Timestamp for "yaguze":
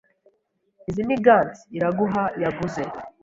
2.43-2.83